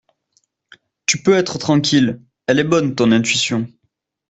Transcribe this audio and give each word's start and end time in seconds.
tu 1.05 1.21
peux 1.21 1.35
être 1.35 1.59
tranquille. 1.59 2.19
Elle 2.47 2.57
est 2.57 2.63
bonne, 2.63 2.95
ton 2.95 3.11
intuition. 3.11 3.67